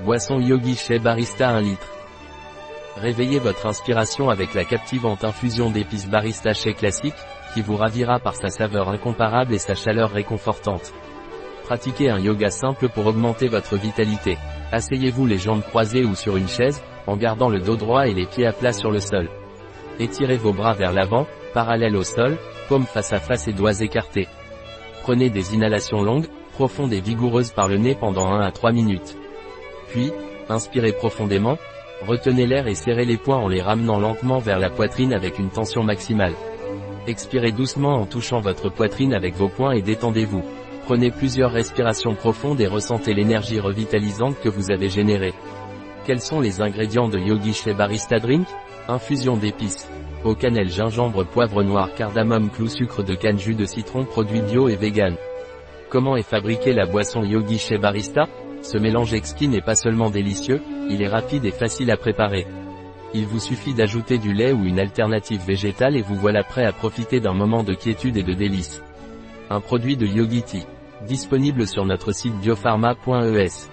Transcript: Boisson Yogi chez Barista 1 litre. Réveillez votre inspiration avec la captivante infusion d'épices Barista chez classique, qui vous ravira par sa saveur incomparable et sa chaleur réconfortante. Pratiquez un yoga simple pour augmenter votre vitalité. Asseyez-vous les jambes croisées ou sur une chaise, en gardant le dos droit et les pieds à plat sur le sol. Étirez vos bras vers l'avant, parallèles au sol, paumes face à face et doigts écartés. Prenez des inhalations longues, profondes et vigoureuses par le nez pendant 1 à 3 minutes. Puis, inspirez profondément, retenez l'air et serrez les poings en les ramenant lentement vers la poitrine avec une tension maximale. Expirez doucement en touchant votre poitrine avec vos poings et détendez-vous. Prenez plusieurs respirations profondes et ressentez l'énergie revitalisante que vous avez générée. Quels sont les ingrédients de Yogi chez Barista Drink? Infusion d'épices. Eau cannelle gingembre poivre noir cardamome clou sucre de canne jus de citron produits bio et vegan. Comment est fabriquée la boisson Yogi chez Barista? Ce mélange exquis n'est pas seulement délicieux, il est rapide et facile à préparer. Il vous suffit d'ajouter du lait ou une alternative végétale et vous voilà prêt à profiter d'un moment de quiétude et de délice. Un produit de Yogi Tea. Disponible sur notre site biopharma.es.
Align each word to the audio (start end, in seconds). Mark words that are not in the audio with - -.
Boisson 0.00 0.40
Yogi 0.40 0.74
chez 0.74 0.98
Barista 0.98 1.50
1 1.50 1.60
litre. 1.60 1.86
Réveillez 2.96 3.38
votre 3.38 3.66
inspiration 3.66 4.30
avec 4.30 4.52
la 4.54 4.64
captivante 4.64 5.22
infusion 5.22 5.70
d'épices 5.70 6.08
Barista 6.08 6.54
chez 6.54 6.74
classique, 6.74 7.14
qui 7.54 7.60
vous 7.60 7.76
ravira 7.76 8.18
par 8.18 8.34
sa 8.34 8.48
saveur 8.48 8.88
incomparable 8.88 9.54
et 9.54 9.58
sa 9.58 9.74
chaleur 9.74 10.10
réconfortante. 10.10 10.92
Pratiquez 11.64 12.10
un 12.10 12.18
yoga 12.18 12.50
simple 12.50 12.88
pour 12.88 13.06
augmenter 13.06 13.46
votre 13.46 13.76
vitalité. 13.76 14.38
Asseyez-vous 14.72 15.26
les 15.26 15.38
jambes 15.38 15.62
croisées 15.62 16.04
ou 16.04 16.16
sur 16.16 16.36
une 16.36 16.48
chaise, 16.48 16.82
en 17.06 17.16
gardant 17.16 17.48
le 17.48 17.60
dos 17.60 17.76
droit 17.76 18.08
et 18.08 18.14
les 18.14 18.26
pieds 18.26 18.46
à 18.46 18.52
plat 18.52 18.72
sur 18.72 18.90
le 18.90 19.00
sol. 19.00 19.28
Étirez 20.00 20.38
vos 20.38 20.52
bras 20.52 20.72
vers 20.72 20.92
l'avant, 20.92 21.26
parallèles 21.54 21.96
au 21.96 22.02
sol, 22.02 22.38
paumes 22.68 22.86
face 22.86 23.12
à 23.12 23.20
face 23.20 23.46
et 23.46 23.52
doigts 23.52 23.80
écartés. 23.80 24.26
Prenez 25.02 25.30
des 25.30 25.54
inhalations 25.54 26.02
longues, 26.02 26.26
profondes 26.54 26.92
et 26.92 27.00
vigoureuses 27.00 27.52
par 27.52 27.68
le 27.68 27.76
nez 27.76 27.94
pendant 27.94 28.32
1 28.32 28.40
à 28.40 28.50
3 28.50 28.72
minutes. 28.72 29.16
Puis, 29.92 30.10
inspirez 30.48 30.92
profondément, 30.92 31.58
retenez 32.06 32.46
l'air 32.46 32.66
et 32.66 32.74
serrez 32.74 33.04
les 33.04 33.18
poings 33.18 33.36
en 33.36 33.48
les 33.48 33.60
ramenant 33.60 34.00
lentement 34.00 34.38
vers 34.38 34.58
la 34.58 34.70
poitrine 34.70 35.12
avec 35.12 35.38
une 35.38 35.50
tension 35.50 35.82
maximale. 35.82 36.32
Expirez 37.06 37.52
doucement 37.52 37.96
en 37.96 38.06
touchant 38.06 38.40
votre 38.40 38.70
poitrine 38.70 39.12
avec 39.12 39.34
vos 39.34 39.48
poings 39.48 39.72
et 39.72 39.82
détendez-vous. 39.82 40.42
Prenez 40.86 41.10
plusieurs 41.10 41.52
respirations 41.52 42.14
profondes 42.14 42.60
et 42.60 42.66
ressentez 42.66 43.12
l'énergie 43.12 43.60
revitalisante 43.60 44.40
que 44.40 44.48
vous 44.48 44.70
avez 44.70 44.88
générée. 44.88 45.34
Quels 46.06 46.22
sont 46.22 46.40
les 46.40 46.62
ingrédients 46.62 47.08
de 47.08 47.18
Yogi 47.18 47.52
chez 47.52 47.74
Barista 47.74 48.18
Drink? 48.18 48.46
Infusion 48.88 49.36
d'épices. 49.36 49.88
Eau 50.24 50.34
cannelle 50.34 50.70
gingembre 50.70 51.26
poivre 51.26 51.62
noir 51.62 51.94
cardamome 51.94 52.50
clou 52.50 52.66
sucre 52.66 53.02
de 53.02 53.14
canne 53.14 53.38
jus 53.38 53.54
de 53.54 53.66
citron 53.66 54.04
produits 54.04 54.40
bio 54.40 54.68
et 54.68 54.76
vegan. 54.76 55.16
Comment 55.90 56.16
est 56.16 56.22
fabriquée 56.22 56.72
la 56.72 56.86
boisson 56.86 57.22
Yogi 57.22 57.58
chez 57.58 57.76
Barista? 57.76 58.26
Ce 58.62 58.78
mélange 58.78 59.12
exquis 59.12 59.48
n'est 59.48 59.60
pas 59.60 59.74
seulement 59.74 60.10
délicieux, 60.10 60.62
il 60.88 61.02
est 61.02 61.08
rapide 61.08 61.44
et 61.44 61.50
facile 61.50 61.90
à 61.90 61.96
préparer. 61.96 62.46
Il 63.14 63.26
vous 63.26 63.40
suffit 63.40 63.74
d'ajouter 63.74 64.18
du 64.18 64.32
lait 64.32 64.52
ou 64.52 64.64
une 64.64 64.78
alternative 64.78 65.42
végétale 65.44 65.96
et 65.96 66.02
vous 66.02 66.14
voilà 66.16 66.42
prêt 66.42 66.64
à 66.64 66.72
profiter 66.72 67.20
d'un 67.20 67.34
moment 67.34 67.62
de 67.62 67.74
quiétude 67.74 68.16
et 68.16 68.22
de 68.22 68.32
délice. 68.32 68.82
Un 69.50 69.60
produit 69.60 69.96
de 69.96 70.06
Yogi 70.06 70.42
Tea. 70.42 70.66
Disponible 71.06 71.66
sur 71.66 71.84
notre 71.84 72.12
site 72.12 72.38
biopharma.es. 72.40 73.68